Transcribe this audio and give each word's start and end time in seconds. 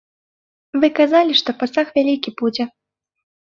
Вы 0.83 0.89
казалі, 1.01 1.37
што 1.41 1.55
пасаг 1.61 1.87
вялікі 2.01 2.35
будзе. 2.43 2.69